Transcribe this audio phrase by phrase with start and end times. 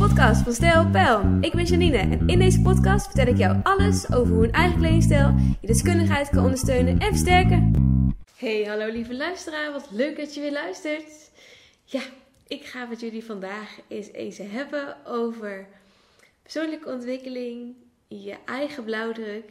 [0.00, 1.38] podcast van Stijl Pijl.
[1.40, 4.78] Ik ben Janine en in deze podcast vertel ik jou alles over hoe een eigen
[4.78, 7.72] kledingstijl je deskundigheid kan ondersteunen en versterken.
[8.36, 11.30] Hey, hallo lieve luisteraar, wat leuk dat je weer luistert.
[11.84, 12.00] Ja,
[12.46, 15.66] ik ga met jullie vandaag eens hebben over
[16.42, 17.74] persoonlijke ontwikkeling,
[18.08, 19.50] je eigen blauwdruk,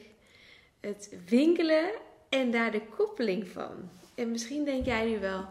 [0.80, 1.90] het winkelen
[2.30, 3.90] en daar de koppeling van.
[4.16, 5.46] En misschien denk jij nu wel,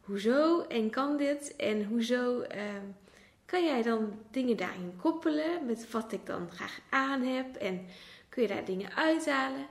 [0.00, 2.86] hoezo en kan dit en hoezo ehm,
[3.52, 7.86] kan jij dan dingen daarin koppelen met wat ik dan graag aan heb en
[8.28, 9.66] kun je daar dingen uithalen?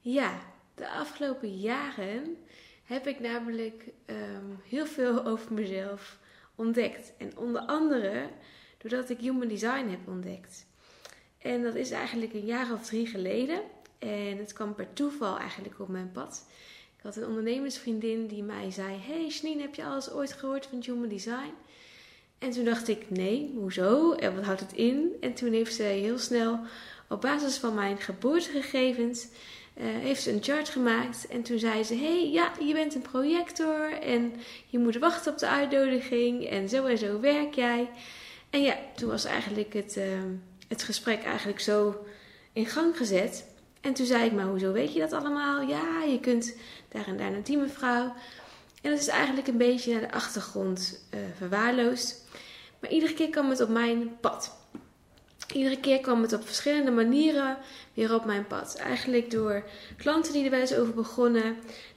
[0.00, 0.40] Ja,
[0.74, 2.36] de afgelopen jaren
[2.84, 6.18] heb ik namelijk ehm, heel veel over mezelf
[6.54, 7.12] ontdekt.
[7.18, 8.28] En onder andere
[8.78, 10.66] doordat ik Human Design heb ontdekt.
[11.38, 13.60] En dat is eigenlijk een jaar of drie geleden.
[13.98, 16.46] En het kwam per toeval eigenlijk op mijn pad.
[16.96, 20.82] Ik had een ondernemersvriendin die mij zei: Hey Shneen, heb je alles ooit gehoord van
[20.84, 21.54] Human Design?
[22.40, 24.12] En toen dacht ik: Nee, hoezo?
[24.12, 25.16] En wat houdt het in?
[25.20, 26.60] En toen heeft ze heel snel
[27.08, 29.26] op basis van mijn geboortegegevens
[29.74, 31.26] uh, heeft een chart gemaakt.
[31.26, 34.34] En toen zei ze: hey, ja, je bent een projector en
[34.66, 36.46] je moet wachten op de uitnodiging.
[36.46, 37.90] En zo en zo werk jij.
[38.50, 40.04] En ja, toen was eigenlijk het, uh,
[40.68, 42.04] het gesprek eigenlijk zo
[42.52, 43.46] in gang gezet.
[43.80, 45.60] En toen zei ik: Maar hoezo weet je dat allemaal?
[45.60, 46.54] Ja, je kunt
[46.88, 48.14] daar en daar naar die mevrouw.
[48.82, 52.19] En dat is eigenlijk een beetje naar de achtergrond uh, verwaarloosd.
[52.80, 54.58] Maar iedere keer kwam het op mijn pad.
[55.52, 57.58] Iedere keer kwam het op verschillende manieren
[57.94, 58.76] weer op mijn pad.
[58.76, 59.64] Eigenlijk door
[59.96, 61.56] klanten die er wel eens over begonnen,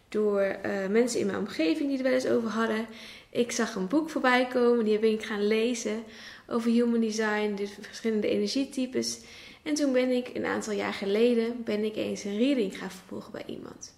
[0.10, 2.86] door uh, mensen in mijn omgeving die er wel eens over hadden.
[3.30, 6.04] Ik zag een boek voorbij komen, die ben ik gaan lezen
[6.48, 9.20] over human design, dus verschillende energietypes.
[9.64, 13.32] En toen ben ik een aantal jaar geleden ben ik eens een reading gaan volgen
[13.32, 13.94] bij iemand.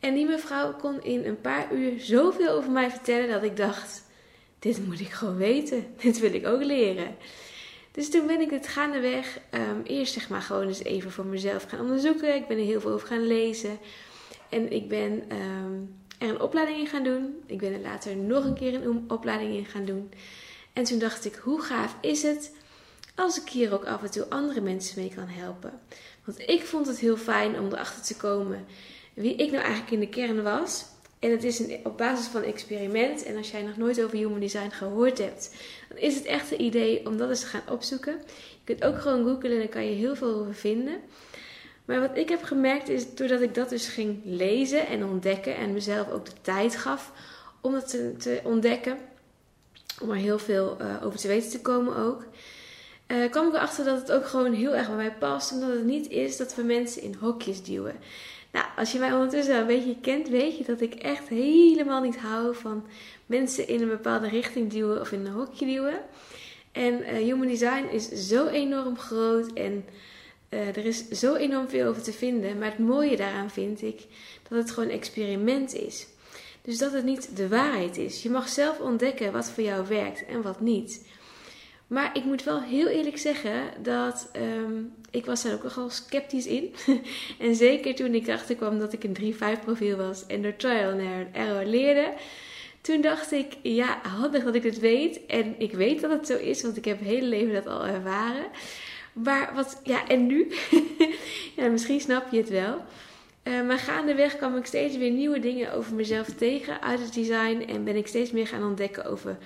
[0.00, 4.04] En die mevrouw kon in een paar uur zoveel over mij vertellen dat ik dacht:
[4.64, 7.16] dit moet ik gewoon weten, dit wil ik ook leren.
[7.92, 11.64] Dus toen ben ik het gaandeweg um, eerst zeg maar gewoon eens even voor mezelf
[11.68, 12.34] gaan onderzoeken.
[12.34, 13.78] Ik ben er heel veel over gaan lezen.
[14.48, 17.42] En ik ben um, er een opleiding in gaan doen.
[17.46, 20.10] Ik ben er later nog een keer een opleiding in gaan doen.
[20.72, 22.52] En toen dacht ik, hoe gaaf is het
[23.14, 25.80] als ik hier ook af en toe andere mensen mee kan helpen.
[26.24, 28.66] Want ik vond het heel fijn om erachter te komen
[29.14, 30.84] wie ik nou eigenlijk in de kern was.
[31.24, 33.22] En het is een, op basis van een experiment.
[33.22, 35.50] En als jij nog nooit over human design gehoord hebt,
[35.88, 38.12] dan is het echt een idee om dat eens te gaan opzoeken.
[38.26, 41.00] Je kunt ook gewoon googlen en dan kan je heel veel over vinden.
[41.84, 45.72] Maar wat ik heb gemerkt is, doordat ik dat dus ging lezen en ontdekken en
[45.72, 47.12] mezelf ook de tijd gaf
[47.60, 48.98] om dat te, ontdekken,
[50.02, 52.24] om er heel veel uh, over te weten te komen ook,
[53.08, 55.52] uh, kwam ik erachter dat het ook gewoon heel erg bij mij past.
[55.52, 57.96] Omdat het niet is dat we mensen in hokjes duwen.
[58.54, 62.16] Nou, als je mij ondertussen een beetje kent, weet je dat ik echt helemaal niet
[62.16, 62.86] hou van
[63.26, 66.00] mensen in een bepaalde richting duwen of in een hokje duwen.
[66.72, 69.84] En uh, human design is zo enorm groot en
[70.50, 72.58] uh, er is zo enorm veel over te vinden.
[72.58, 74.00] Maar het mooie daaraan vind ik
[74.48, 76.06] dat het gewoon een experiment is.
[76.62, 78.22] Dus dat het niet de waarheid is.
[78.22, 81.06] Je mag zelf ontdekken wat voor jou werkt en wat niet.
[81.94, 86.46] Maar ik moet wel heel eerlijk zeggen dat um, ik was daar ook nogal sceptisch
[86.46, 86.74] in.
[87.46, 90.90] en zeker toen ik erachter kwam dat ik een 3-5 profiel was en door trial
[90.90, 92.12] and error leerde.
[92.80, 95.26] Toen dacht ik, ja, handig dat ik het weet.
[95.26, 97.86] En ik weet dat het zo is, want ik heb het hele leven dat al
[97.86, 98.46] ervaren.
[99.12, 100.52] Maar wat, ja, en nu?
[101.56, 102.84] ja, misschien snap je het wel.
[103.44, 107.64] Uh, maar gaandeweg kwam ik steeds weer nieuwe dingen over mezelf tegen uit het design.
[107.68, 109.38] En ben ik steeds meer gaan ontdekken over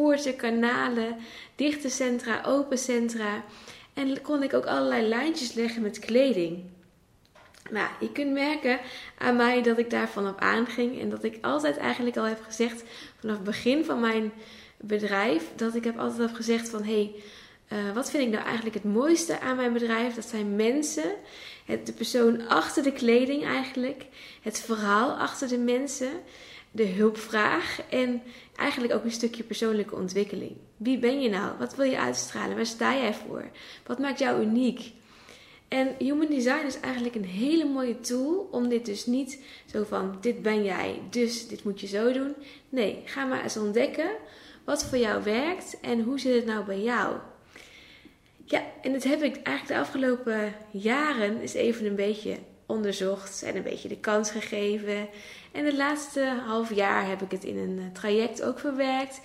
[0.00, 1.16] poorten, kanalen,
[1.54, 3.44] dichte centra, open centra.
[3.94, 6.62] En kon ik ook allerlei lijntjes leggen met kleding.
[7.70, 8.78] Nou, je kunt merken
[9.18, 11.00] aan mij dat ik daarvan op aanging.
[11.00, 12.82] En dat ik altijd eigenlijk al heb gezegd,
[13.18, 14.32] vanaf het begin van mijn
[14.76, 17.14] bedrijf, dat ik heb altijd heb gezegd van, hé, hey,
[17.78, 20.14] uh, wat vind ik nou eigenlijk het mooiste aan mijn bedrijf?
[20.14, 21.12] Dat zijn mensen,
[21.64, 24.04] het, de persoon achter de kleding eigenlijk,
[24.42, 26.10] het verhaal achter de mensen
[26.70, 28.22] de hulpvraag en
[28.56, 30.56] eigenlijk ook een stukje persoonlijke ontwikkeling.
[30.76, 31.58] Wie ben je nou?
[31.58, 32.56] Wat wil je uitstralen?
[32.56, 33.44] Waar sta jij voor?
[33.86, 34.92] Wat maakt jou uniek?
[35.68, 40.18] En Human Design is eigenlijk een hele mooie tool om dit dus niet zo van
[40.20, 42.34] dit ben jij, dus dit moet je zo doen.
[42.68, 44.10] Nee, ga maar eens ontdekken
[44.64, 47.16] wat voor jou werkt en hoe zit het nou bij jou.
[48.50, 52.36] Ja, en dat heb ik eigenlijk de afgelopen jaren eens even een beetje
[52.66, 55.08] onderzocht en een beetje de kans gegeven.
[55.52, 59.20] En het laatste half jaar heb ik het in een eh, traject ook verwerkt.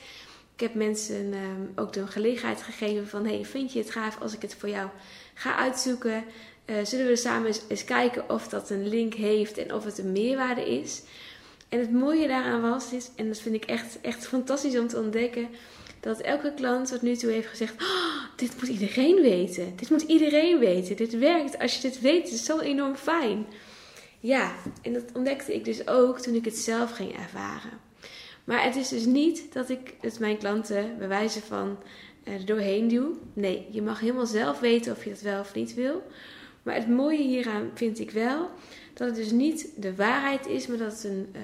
[0.53, 3.25] Ik heb mensen ehm, ook de gelegenheid gegeven van...
[3.25, 4.89] hey, vind je het gaaf als ik het voor jou
[5.33, 6.23] ga uitzoeken?
[6.65, 9.97] Uh, zullen we samen eens, eens, kijken of dat een link heeft en of het
[9.97, 11.01] een meerwaarde is?
[11.69, 14.99] En het mooie daaraan was, is, en dat vind ik echt, echt fantastisch om te
[14.99, 15.49] ontdekken...
[16.05, 19.73] dat elke klant tot nu toe heeft gezegd: oh, Dit moet iedereen weten.
[19.75, 20.95] Dit moet iedereen weten.
[20.95, 21.59] Dit werkt.
[21.59, 23.45] Als je dit weet, is zo enorm fijn.
[24.19, 27.71] Ja, en dat ontdekte ik dus ook toen ik het zelf ging ervaren.
[28.43, 31.77] Maar het is dus niet dat ik het mijn klanten bij wijze van
[32.23, 33.17] uh, er doorheen duw.
[33.33, 36.03] Nee, je mag helemaal zelf weten of je dat wel of niet wil.
[36.63, 38.49] Maar het mooie hieraan vind ik wel
[38.93, 41.41] dat het dus niet de waarheid is, maar dat het een uh,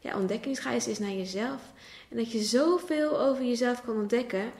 [0.00, 1.72] ja, ontdekkingsreis is naar jezelf.
[2.10, 4.52] En dat je zoveel over jezelf kan ontdekken,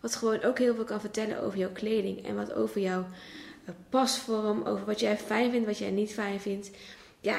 [0.00, 3.74] wat gewoon ook heel veel kan vertellen over jouw kleding en wat over jouw uh,
[3.88, 6.70] pasvorm, over wat jij fijn vindt, wat jij niet fijn vindt.
[7.20, 7.38] Ja,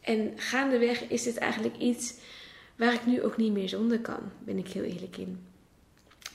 [0.00, 2.14] en gaandeweg is dit eigenlijk iets
[2.76, 5.46] waar ik nu ook niet meer zonder kan, ben ik heel eerlijk in.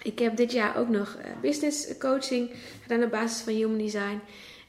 [0.01, 4.19] Ik heb dit jaar ook nog uh, business coaching gedaan op basis van Human Design.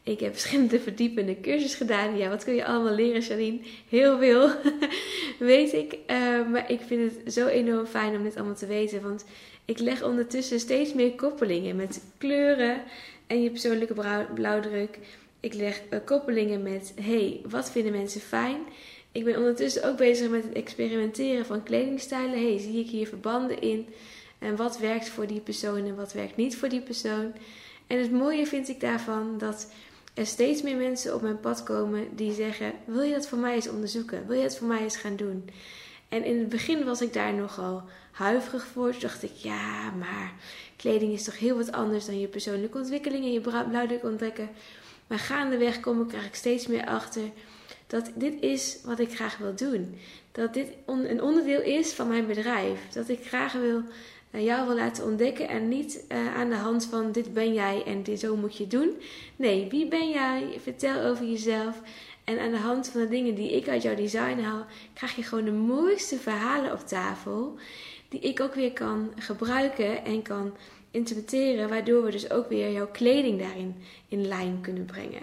[0.09, 2.17] Ik heb verschillende verdiepende cursussen gedaan.
[2.17, 3.59] Ja, wat kun je allemaal leren, Janine?
[3.89, 4.51] Heel veel,
[5.39, 5.93] weet ik.
[5.93, 9.03] Uh, maar ik vind het zo enorm fijn om dit allemaal te weten.
[9.03, 9.25] Want
[9.65, 12.83] ik leg ondertussen steeds meer koppelingen met kleuren
[13.27, 13.95] en je persoonlijke
[14.35, 14.99] blauwdruk.
[15.41, 18.59] Ik leg uh, koppelingen met, hey, wat vinden mensen fijn?
[19.13, 22.43] Ik ben ondertussen ook bezig met het experimenteren van kledingstijlen.
[22.47, 23.87] hey, zie ik hier verbanden in?
[24.39, 27.33] En wat werkt voor die persoon en wat werkt niet voor die persoon?
[27.87, 29.69] En het mooie vind ik daarvan dat
[30.19, 33.55] er steeds meer mensen op mijn pad komen die zeggen: Wil je dat voor mij
[33.55, 34.27] eens onderzoeken?
[34.27, 35.51] Wil je het voor mij eens gaan doen?
[36.09, 37.83] En in het begin was ik daar nogal
[38.13, 38.91] huiverig voor.
[38.91, 40.33] Toen dacht ik: Ja, maar
[40.77, 44.49] kleding is toch heel wat anders dan je persoonlijke ontwikkeling en je blauwdruk ontdekken.
[45.07, 47.23] Maar gaandeweg kom ik, krijg ik steeds meer achter
[47.87, 49.99] dat dit is wat ik graag wil doen.
[50.33, 52.89] Dat dit een onderdeel is van mijn bedrijf.
[52.93, 53.83] Dat ik graag wil
[54.31, 58.03] jou wil laten ontdekken en niet uh, aan de hand van dit ben jij en
[58.03, 59.01] dit zo moet je doen.
[59.37, 60.59] Nee, wie ben jij?
[60.63, 61.81] Vertel over jezelf.
[62.25, 65.23] En aan de hand van de dingen die ik uit jouw design haal, krijg je
[65.23, 67.59] gewoon de mooiste verhalen op tafel.
[68.09, 70.57] Die ik ook weer kan gebruiken en kan
[70.91, 71.69] interpreteren.
[71.69, 73.77] Waardoor we dus ook weer jouw kleding daarin
[74.09, 75.23] in lijn kunnen brengen.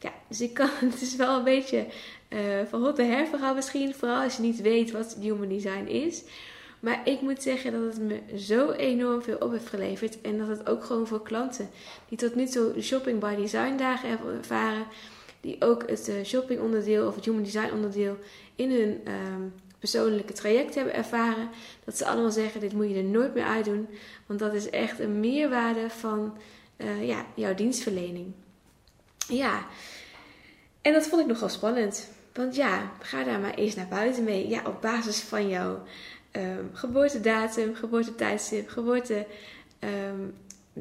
[0.00, 1.86] Ja, dus ik kan, het is wel een beetje
[2.28, 3.94] uh, van hot her verhaal misschien.
[3.94, 6.22] Vooral als je niet weet wat human design is.
[6.80, 10.20] Maar ik moet zeggen dat het me zo enorm veel op heeft geleverd.
[10.20, 11.68] En dat het ook gewoon voor klanten
[12.08, 14.86] die tot nu toe shopping by design dagen hebben ervaren.
[15.40, 18.16] Die ook het uh, shopping onderdeel of het human design onderdeel
[18.54, 19.42] in hun ehm,
[19.78, 21.48] persoonlijke traject hebben ervaren.
[21.84, 23.88] Dat ze allemaal zeggen, dit moet je er nooit meer uitdoen.
[24.26, 26.36] Want dat is echt een meerwaarde van
[26.76, 28.32] uh, ja, jouw dienstverlening.
[29.28, 29.66] Ja,
[30.82, 32.10] en dat vond ik nogal spannend.
[32.32, 34.48] Want ja, ga daar maar eens naar buiten mee.
[34.48, 35.82] Ja, op basis van jouw
[36.32, 39.26] um, geboortedatum, geboortetijdstip, geboorteplaats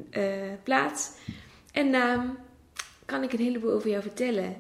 [0.10, 1.32] ehm,
[1.72, 2.38] uh, en naam
[3.06, 4.56] kan ik een heleboel over jou vertellen.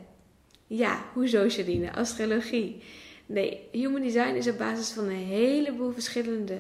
[0.68, 1.94] Ja, hoezo Janine?
[1.94, 2.84] Astrologie.
[3.26, 6.60] Nee, human design is op basis van een heleboel verschillende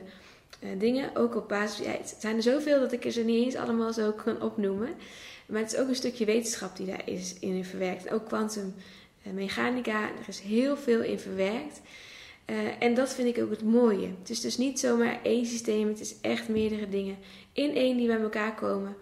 [0.60, 1.16] uh, dingen.
[1.16, 4.12] Ook op basis, ja, het zijn er zoveel dat ik ze niet eens allemaal zo
[4.12, 4.89] kan opnoemen.
[5.45, 8.12] Maar het is ook een stukje wetenschap die daar is in verwerkt.
[8.12, 11.81] ook kwantummechanica, er is heel veel in verwerkt.
[12.50, 14.07] Uh, en dat vind ik ook het mooie.
[14.19, 17.18] Het is dus niet zomaar één systeem, het is echt meerdere dingen
[17.53, 18.95] in één die bij elkaar komen.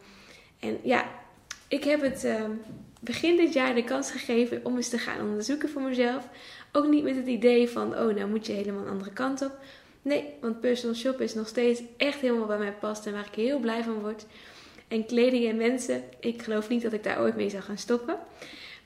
[0.59, 1.09] En ja,
[1.67, 2.43] ik heb het uh,
[2.99, 6.27] begin dit jaar de kans gegeven om eens te gaan onderzoeken voor mezelf.
[6.71, 9.57] Ook niet met het idee van, oh, nou moet je helemaal een andere kant op.
[10.01, 13.35] Nee, want personal shop is nog steeds echt helemaal bij mij past en waar ik
[13.35, 14.25] heel blij van word.
[14.88, 18.17] En kleding en mensen, ik geloof niet dat ik daar ooit mee zou gaan stoppen.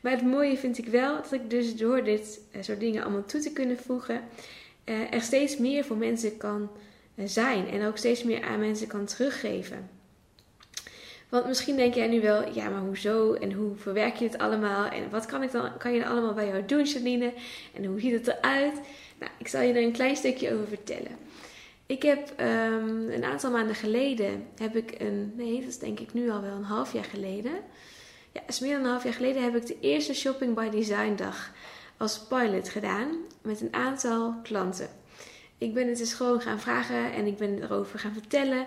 [0.08, 3.26] Maar het mooie vind ik wel dat ik dus door dit uh, soort dingen allemaal
[3.26, 4.22] toe te kunnen voegen,
[4.86, 6.70] uh, er steeds meer voor mensen kan
[7.16, 9.90] uh, zijn en ook steeds meer aan mensen kan teruggeven.
[11.30, 14.90] Want misschien denk jij nu wel, ja, maar hoezo en hoe verwerk je het allemaal
[14.90, 17.34] en wat kan, ik dan, kan je dan allemaal bij jou doen, Janine?
[17.74, 18.82] En hoe ziet het eruit?
[19.20, 21.18] Nou, ik zal je er een klein stukje over vertellen.
[21.86, 26.14] Ik heb um, een aantal maanden geleden, heb ik een, nee, dat is denk ik
[26.14, 27.54] nu al wel een half jaar geleden,
[28.38, 31.16] ja, is meer dan een half jaar geleden heb ik de eerste Shopping by Design
[31.16, 31.52] dag
[31.98, 34.90] als pilot gedaan met een aantal klanten.
[35.58, 38.66] Ik ben het dus gewoon gaan vragen en ik ben erover gaan vertellen.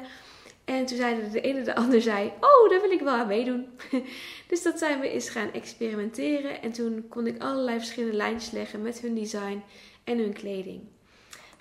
[0.65, 3.67] En toen zeiden de ene de ander zei, oh, daar wil ik wel aan meedoen.
[4.49, 6.63] dus dat zijn we eens gaan experimenteren.
[6.63, 9.63] En toen kon ik allerlei verschillende lijntjes leggen met hun design
[10.05, 10.81] en hun kleding.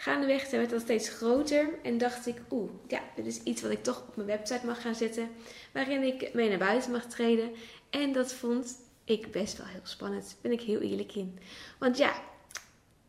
[0.01, 3.83] Gaandeweg werd dat steeds groter en dacht ik, oeh, ja, dit is iets wat ik
[3.83, 5.29] toch op mijn website mag gaan zetten.
[5.71, 7.51] Waarin ik mee naar buiten mag treden
[7.89, 10.35] en dat vond ik best wel heel spannend.
[10.41, 11.39] Ben ik heel eerlijk in.
[11.79, 12.21] Want ja,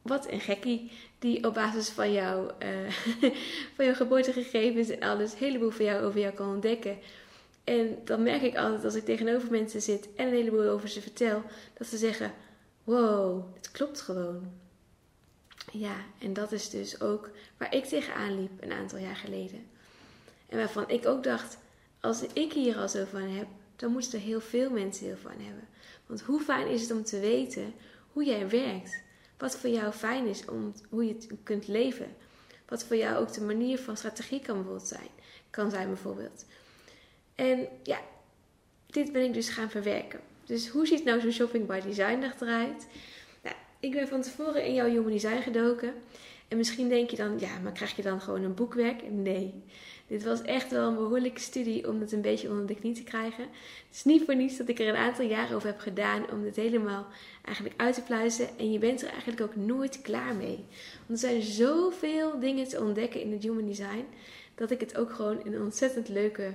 [0.03, 2.91] wat een gekkie die op basis van, jou, uh,
[3.75, 6.99] van jouw geboortegegevens en alles een heleboel van jou over jou kan ontdekken.
[7.65, 11.01] En dan merk ik altijd als ik tegenover mensen zit en een heleboel over ze
[11.01, 11.43] vertel,
[11.79, 12.33] dat ze zeggen:
[12.85, 14.69] Wow, het klopt gewoon.
[15.73, 19.67] Ja, en dat is dus ook waar ik tegenaan liep een aantal jaar geleden.
[20.49, 21.59] En waarvan ik ook dacht,
[22.01, 23.47] als ik hier al zo van heb,
[23.77, 25.69] dan moeten er heel veel mensen heel van hebben.
[26.07, 27.75] Want hoe fijn is het om te weten
[28.13, 29.03] hoe jij werkt?
[29.39, 32.17] Wat voor jou fijn is om hoe je kunt leven?
[32.69, 35.09] Wat voor jou ook de manier van strategie kan bijvoorbeeld zijn.
[35.51, 36.45] Kan zijn bijvoorbeeld.
[37.35, 38.01] En ja,
[38.87, 40.21] dit ben ik dus gaan verwerken.
[40.45, 42.87] Dus hoe ziet nou zo'n Shopping by Design eruit?
[43.81, 45.95] Ik ben van tevoren in jouw Human Design gedoken.
[46.49, 49.11] En misschien denk je dan, ja, maar krijg je dan gewoon een boekwerk?
[49.11, 49.55] Nee.
[50.07, 53.03] Dit was echt wel een behoorlijke studie om het een beetje onder de knie te
[53.03, 53.43] krijgen.
[53.43, 56.43] Het is niet voor niets dat ik er een aantal jaren over heb gedaan om
[56.43, 57.07] dit helemaal
[57.45, 58.59] eigenlijk uit te pluizen.
[58.59, 60.65] En je bent er eigenlijk ook nooit klaar mee.
[61.07, 64.05] Want er zijn zoveel dingen te ontdekken in het Human Design,
[64.55, 66.55] dat ik het ook gewoon een ontzettend leuke,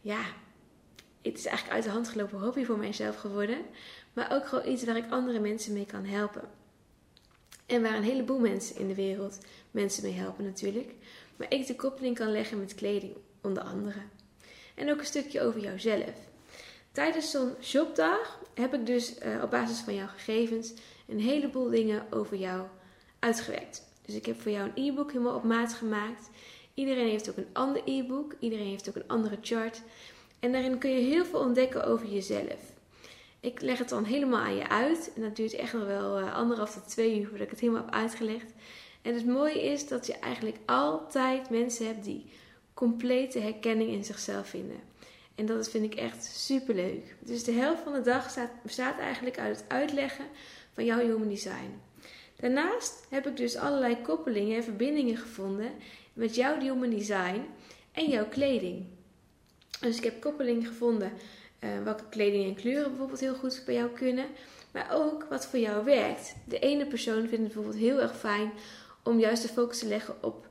[0.00, 0.22] ja,
[1.22, 3.58] het is eigenlijk uit de hand gelopen hobby voor mijzelf geworden.
[4.14, 6.42] Maar ook gewoon iets waar ik andere mensen mee kan helpen.
[7.66, 9.38] En waar een heleboel mensen in de wereld
[9.70, 10.94] mensen mee helpen natuurlijk.
[11.36, 14.00] Maar ik de koppeling kan leggen met kleding, onder andere.
[14.74, 16.14] En ook een stukje over jouzelf.
[16.92, 20.72] Tijdens zo'n shopdag heb ik dus uh, op basis van jouw gegevens
[21.08, 22.66] een heleboel dingen over jou
[23.18, 23.82] uitgewerkt.
[24.04, 26.30] Dus ik heb voor jou een e-book helemaal op maat gemaakt.
[26.74, 28.34] Iedereen heeft ook een ander e-book.
[28.38, 29.82] Iedereen heeft ook een andere chart.
[30.40, 32.72] En daarin kun je heel veel ontdekken over jezelf.
[33.44, 35.10] Ik leg het dan helemaal aan je uit.
[35.16, 37.84] En dat duurt echt nog wel uh, anderhalf tot twee uur voordat ik het helemaal
[37.84, 38.52] heb uitgelegd.
[39.02, 42.24] En het mooie is dat je eigenlijk altijd mensen hebt die
[42.74, 44.80] complete herkenning in zichzelf vinden.
[45.34, 47.16] En dat vind ik echt super leuk.
[47.18, 50.24] Dus de helft van de dag staat, bestaat eigenlijk uit het uitleggen
[50.72, 51.80] van jouw human design.
[52.36, 55.70] Daarnaast heb ik dus allerlei koppelingen en verbindingen gevonden
[56.12, 57.46] met jouw human design
[57.92, 58.86] en jouw kleding.
[59.80, 61.12] Dus ik heb koppelingen gevonden
[61.64, 64.26] uh, welke kleding en kleuren bijvoorbeeld heel goed bij jou kunnen.
[64.72, 66.34] Maar ook wat voor jou werkt.
[66.44, 68.52] De ene persoon vindt het bijvoorbeeld heel erg fijn
[69.02, 70.48] om juist de focus te leggen op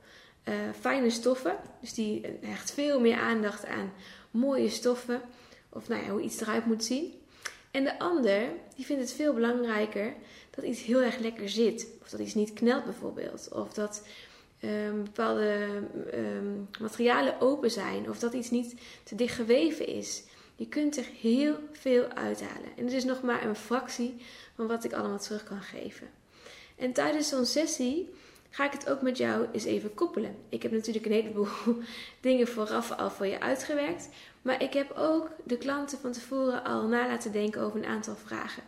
[0.48, 1.56] uh, fijne stoffen.
[1.80, 3.92] Dus die hecht veel meer aandacht aan
[4.30, 5.20] mooie stoffen.
[5.68, 7.12] Of nou ja, hoe iets eruit moet zien.
[7.70, 10.14] En de ander, die vindt het veel belangrijker
[10.50, 11.86] dat iets heel erg lekker zit.
[12.02, 13.48] Of dat iets niet knelt bijvoorbeeld.
[13.52, 14.06] Of dat
[14.64, 15.66] um, bepaalde
[16.14, 18.10] um, materialen open zijn.
[18.10, 20.22] Of dat iets niet te dicht geweven is.
[20.54, 22.76] Je kunt er heel veel uithalen.
[22.76, 24.14] En het is nog maar een fractie
[24.54, 26.10] van wat ik allemaal terug kan geven.
[26.76, 28.14] En tijdens zo'n sessie
[28.50, 30.36] ga ik het ook met jou eens even koppelen.
[30.48, 31.48] Ik heb natuurlijk een heleboel
[32.20, 34.08] dingen vooraf al voor je uitgewerkt.
[34.42, 38.16] Maar ik heb ook de klanten van tevoren al na laten denken over een aantal
[38.16, 38.62] vragen.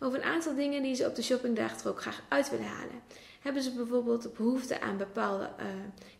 [0.00, 3.02] Over een aantal dingen die ze op de shoppingdag er ook graag uit willen halen.
[3.40, 5.66] Hebben ze bijvoorbeeld behoefte aan bepaalde uh,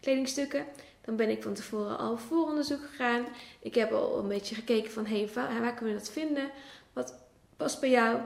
[0.00, 0.66] kledingstukken?
[1.08, 3.26] Dan ben ik van tevoren al vooronderzoek gegaan.
[3.60, 6.50] Ik heb al een beetje gekeken van hey, waar, kunnen we dat vinden?
[6.92, 7.14] Wat
[7.56, 8.20] past bij jou?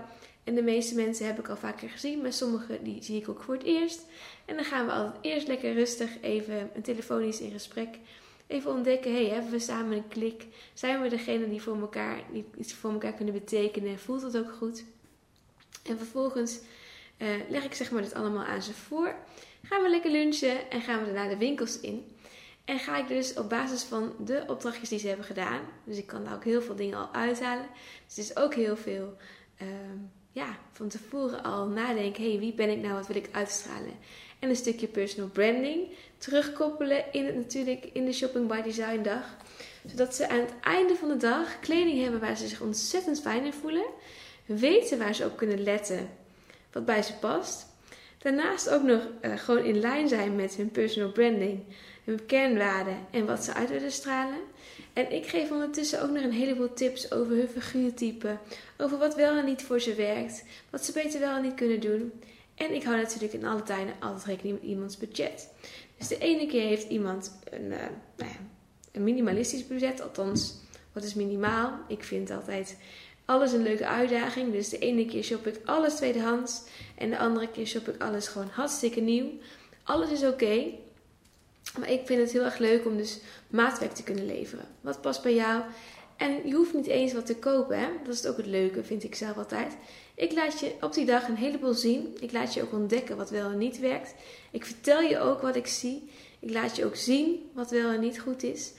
[0.44, 3.42] En de meeste mensen heb ik al vaker gezien, maar sommige die zie ik ook
[3.42, 4.00] voor het eerst.
[4.44, 7.98] En dan gaan we altijd eerst lekker rustig even een telefonisch in gesprek.
[8.46, 10.46] Even ontdekken, hey, hebben we samen een klik?
[10.74, 12.20] Zijn we degene die voor elkaar,
[12.58, 13.98] iets voor elkaar kunnen betekenen?
[13.98, 14.84] Voelt het ook goed?
[15.82, 16.60] En vervolgens
[17.18, 19.14] uh, leg ik zeg maar dit allemaal aan ze voor.
[19.62, 22.04] Gaan we lekker lunchen en gaan we daarna de winkels in.
[22.64, 26.06] En ga ik dus op basis van de opdrachtjes die ze hebben gedaan, dus ik
[26.06, 27.66] kan daar ook heel veel dingen al uithalen.
[28.06, 29.16] Dus het is ook heel veel
[29.62, 29.68] uh,
[30.32, 33.92] ja, van tevoren al nadenken: hey, wie ben ik nou, wat wil ik uitstralen?
[34.38, 35.88] En een stukje personal branding
[36.18, 39.36] terugkoppelen in het natuurlijk in de Shopping by Design dag.
[39.86, 43.44] Zodat ze aan het einde van de dag kleding hebben waar ze zich ontzettend fijn
[43.44, 43.84] in voelen.
[44.46, 46.10] Weten waar ze op kunnen letten
[46.72, 47.66] wat bij ze past.
[48.18, 51.64] Daarnaast ook nog uh, gewoon in lijn zijn met hun personal branding
[52.04, 54.38] hun kernwaarden en wat ze uit willen stralen.
[54.92, 58.36] En ik geef ondertussen ook nog een heleboel tips over hun figuurtype,
[58.78, 61.80] over wat wel en niet voor ze werkt, wat ze beter wel en niet kunnen
[61.80, 62.12] doen.
[62.54, 65.48] En ik hou natuurlijk in alle tijden altijd rekening met iemands budget.
[65.98, 67.78] Dus de ene keer heeft iemand een, uh,
[68.16, 68.30] nou
[68.92, 70.54] een minimalistisch budget, althans,
[70.92, 71.78] wat is minimaal?
[71.88, 72.76] Ik vind altijd
[73.24, 74.52] alles een leuke uitdaging.
[74.52, 76.62] Dus de ene keer shop ik alles tweedehands
[76.98, 79.26] en de andere keer shop ik alles gewoon hartstikke nieuw.
[79.82, 80.64] Alles is oké.
[81.78, 83.18] Maar ik vind het heel erg leuk om dus
[83.50, 84.66] maatwerk te kunnen leveren.
[84.80, 85.62] Wat past bij jou?
[86.16, 87.78] En je hoeft niet eens wat te kopen.
[87.78, 87.88] Hè?
[88.04, 89.76] Dat is ook het leuke, vind ik zelf altijd.
[90.14, 92.16] Ik laat je op die dag een heleboel zien.
[92.20, 94.14] Ik laat je ook ontdekken wat wel en niet werkt.
[94.50, 96.10] Ik vertel je ook wat ik zie.
[96.40, 98.72] Ik laat je ook zien wat wel en niet goed is.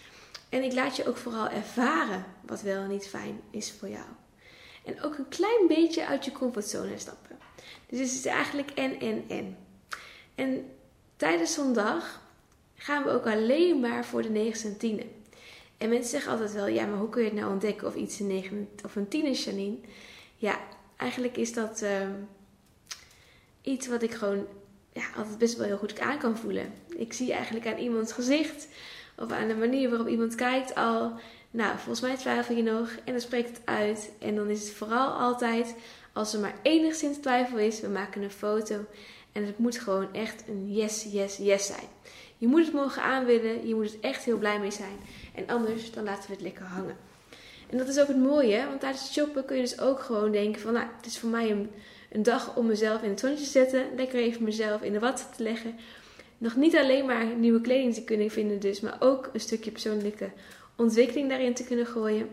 [0.49, 4.05] En ik laat je ook vooral ervaren wat wel en niet fijn is voor jou.
[4.85, 7.37] En ook een klein beetje uit je comfortzone stappen.
[7.87, 9.57] Dus het is eigenlijk en, en, en.
[10.35, 10.65] En
[11.15, 12.21] tijdens zo'n dag
[12.83, 15.01] gaan we ook alleen maar voor de 9 en 10.
[15.77, 18.19] En mensen zeggen altijd wel, ja, maar hoe kun je het nou ontdekken of iets
[18.19, 19.77] een 9 of een 10 is, Janine?
[20.35, 20.59] Ja,
[20.97, 21.89] eigenlijk is dat uh,
[23.61, 24.45] iets wat ik gewoon
[24.93, 26.73] ja, altijd best wel heel goed aan kan voelen.
[26.97, 28.67] Ik zie eigenlijk aan iemands gezicht
[29.17, 31.13] of aan de manier waarop iemand kijkt al.
[31.51, 34.11] Nou, volgens mij twijfel je nog en dan spreekt het uit.
[34.19, 35.75] En dan is het vooral altijd,
[36.13, 38.85] als er maar enigszins twijfel is, we maken een foto.
[39.31, 41.87] En het moet gewoon echt een yes, yes, yes zijn.
[42.43, 44.99] Je moet het mogen aanwillen, je moet het echt heel blij mee zijn.
[45.35, 46.97] En anders, dan laten we het lekker hangen.
[47.69, 50.61] En dat is ook het mooie, want tijdens shoppen kun je dus ook gewoon denken
[50.61, 51.69] van, nou, het is voor mij een,
[52.11, 53.85] een dag om mezelf in het zonnetje te zetten.
[53.95, 55.75] Lekker even mezelf in de watten te leggen.
[56.37, 60.29] Nog niet alleen maar nieuwe kleding te kunnen vinden dus, maar ook een stukje persoonlijke
[60.75, 62.29] ontwikkeling daarin te kunnen gooien.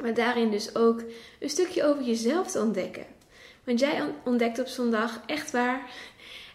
[0.00, 1.02] Maar daarin dus ook
[1.40, 3.06] een stukje over jezelf te ontdekken.
[3.64, 5.90] Want jij ontdekt op zondag echt waar.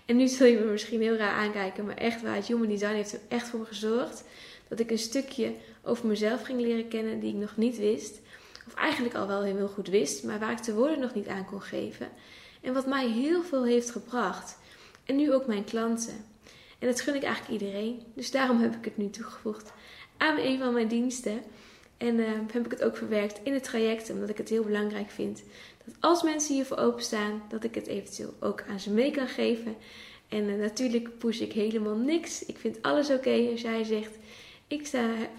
[0.07, 2.35] En nu zul je me misschien heel raar aankijken, maar echt waar.
[2.35, 4.23] Het Human Design heeft er echt voor gezorgd
[4.67, 8.19] dat ik een stukje over mezelf ging leren kennen die ik nog niet wist.
[8.67, 11.45] Of eigenlijk al wel heel goed wist, maar waar ik de woorden nog niet aan
[11.45, 12.09] kon geven.
[12.61, 14.57] En wat mij heel veel heeft gebracht.
[15.05, 16.25] En nu ook mijn klanten.
[16.79, 18.01] En dat gun ik eigenlijk iedereen.
[18.13, 19.71] Dus daarom heb ik het nu toegevoegd
[20.17, 21.41] aan een van mijn diensten.
[21.97, 25.09] En uh, heb ik het ook verwerkt in het traject, omdat ik het heel belangrijk
[25.09, 25.43] vind
[25.87, 29.75] dat als mensen hiervoor openstaan, dat ik het eventueel ook aan ze mee kan geven.
[30.27, 32.45] En uh, natuurlijk push ik helemaal niks.
[32.45, 34.15] Ik vind alles oké als jij zegt:
[34.67, 34.87] Ik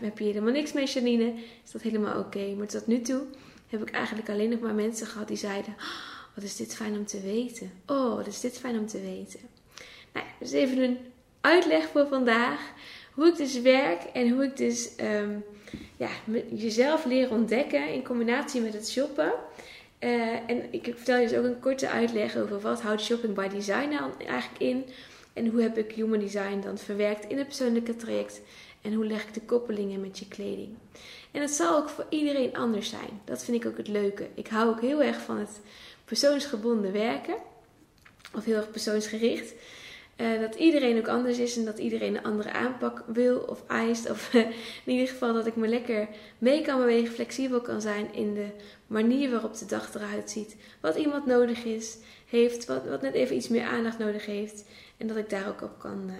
[0.00, 1.34] heb je helemaal niks mee, Janine.
[1.64, 2.54] Is dat helemaal oké?
[2.56, 3.22] Maar tot nu toe
[3.68, 6.96] heb ik eigenlijk alleen nog maar mensen gehad die zeiden: oh, Wat is dit fijn
[6.96, 7.72] om te weten?
[7.86, 9.40] Oh, wat is dit fijn om te weten?
[10.12, 10.98] Nou dus even een
[11.40, 12.72] uitleg voor vandaag.
[13.12, 15.44] Hoe ik dus werk en hoe ik dus um,
[15.96, 16.08] ja,
[16.54, 19.32] jezelf leer ontdekken in combinatie met het shoppen.
[20.00, 23.48] Uh, en ik vertel je dus ook een korte uitleg over wat houdt shopping by
[23.48, 24.84] design nou eigenlijk in.
[25.32, 28.40] En hoe heb ik human design dan verwerkt in het persoonlijke traject.
[28.82, 30.76] En hoe leg ik de koppelingen met je kleding.
[31.30, 33.20] En het zal ook voor iedereen anders zijn.
[33.24, 34.28] Dat vind ik ook het leuke.
[34.34, 35.60] Ik hou ook heel erg van het
[36.04, 37.36] persoonsgebonden werken.
[38.34, 39.54] Of heel erg persoonsgericht.
[40.20, 44.10] Uh, dat iedereen ook anders is en dat iedereen een andere aanpak wil of eist.
[44.10, 44.34] Of
[44.84, 46.08] in ieder geval dat ik me lekker
[46.38, 48.46] mee kan bewegen, flexibel kan zijn in de
[48.86, 50.56] manier waarop de dag eruit ziet.
[50.80, 54.64] Wat iemand nodig is, heeft, wat, wat net even iets meer aandacht nodig heeft.
[54.96, 56.14] En dat ik daar ook op kan, uh,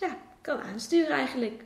[0.00, 1.64] ja, kan aansturen eigenlijk.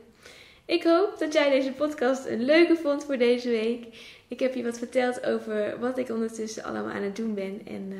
[0.65, 3.85] Ik hoop dat jij deze podcast een leuke vond voor deze week.
[4.27, 7.61] Ik heb je wat verteld over wat ik ondertussen allemaal aan het doen ben.
[7.65, 7.93] En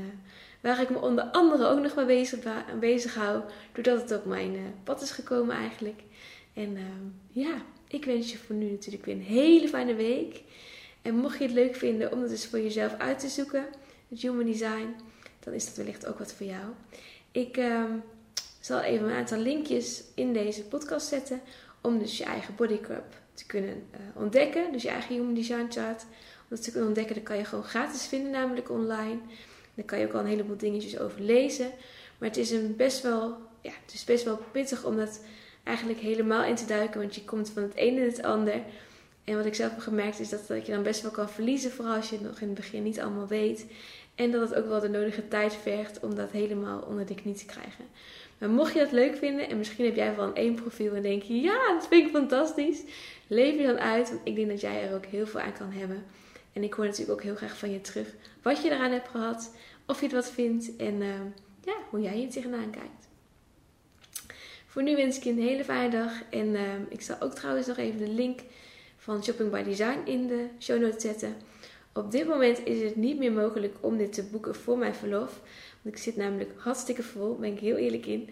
[0.62, 2.40] Waar ik me onder andere ook nog mee bezig,
[2.80, 3.42] bezig hou.
[3.74, 6.02] Doordat het op mijn uh, pad is gekomen eigenlijk.
[6.54, 6.82] En uh,
[7.32, 7.54] ja,
[7.88, 10.42] ik wens je voor nu natuurlijk weer een hele fijne week.
[11.02, 13.66] En mocht je het leuk vinden om het dus voor jezelf uit te zoeken,
[14.10, 14.96] het Human Design,
[15.40, 16.66] dan is dat wellicht ook wat voor jou.
[17.32, 17.84] Ik uh,
[18.60, 21.42] zal even een aantal linkjes in deze podcast zetten
[21.82, 24.72] om dus je eigen bodycup te kunnen uh, ontdekken.
[24.72, 26.02] Dus je eigen Human Design chart.
[26.02, 29.20] Om dat te kunnen ontdekken, dat kan je gewoon gratis vinden, namelijk online.
[29.74, 31.72] Daar kan je ook al een heleboel dingetjes over lezen.
[32.18, 35.22] Maar het is, een best, wel, ja, het is best wel pittig om dat
[35.64, 37.00] eigenlijk helemaal in te duiken.
[37.00, 38.62] Want je komt van het ene in het ander.
[39.24, 41.72] En wat ik zelf heb gemerkt is dat, dat je dan best wel kan verliezen.
[41.72, 43.66] Vooral als je het nog in het begin niet allemaal weet.
[44.16, 47.36] En dat het ook wel de nodige tijd vergt om dat helemaal onder de knie
[47.36, 47.86] te krijgen.
[48.38, 51.02] Maar mocht je dat leuk vinden en misschien heb jij wel een één profiel en
[51.02, 52.82] denk je ja, dat vind ik fantastisch.
[53.28, 55.72] Leef je dan uit, want ik denk dat jij er ook heel veel aan kan
[55.72, 56.04] hebben.
[56.54, 58.08] En ik hoor natuurlijk ook heel graag van je terug
[58.42, 59.52] wat je eraan hebt gehad,
[59.86, 61.16] of je het wat vindt en uh,
[61.64, 63.10] ja, hoe jij hier tegenaan kijkt.
[64.72, 66.12] Voor nu wens ik je een hele fijne dag.
[66.30, 68.40] En uh, ik zal ook trouwens nog even de link
[68.98, 71.36] van Shopping by Design in de show notes zetten.
[71.94, 75.40] Op dit moment is het niet meer mogelijk om dit te boeken voor mijn verlof.
[75.82, 78.30] Want ik zit namelijk hartstikke vol, ben ik heel eerlijk in.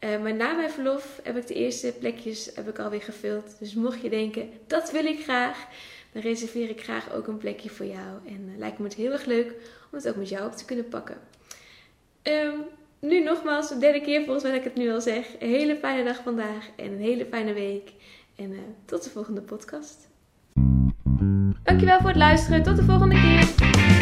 [0.00, 3.58] Uh, maar na mijn verlof heb ik de eerste plekjes heb ik alweer gevuld.
[3.58, 5.66] Dus mocht je denken, dat wil ik graag
[6.12, 8.18] dan reserveer ik graag ook een plekje voor jou.
[8.26, 9.48] En uh, lijkt me het heel erg leuk
[9.90, 11.16] om het ook met jou op te kunnen pakken.
[12.22, 12.54] Um,
[13.00, 15.26] nu nogmaals, de derde keer volgens mij dat ik het nu al zeg.
[15.38, 17.92] Een hele fijne dag vandaag en een hele fijne week.
[18.36, 20.08] En uh, tot de volgende podcast.
[21.62, 22.62] Dankjewel voor het luisteren.
[22.62, 23.97] Tot de volgende keer.